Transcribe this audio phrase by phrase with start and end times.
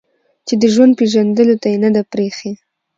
[0.47, 2.51] چې د ژوند پېژندلو ته يې نه ده پرېښې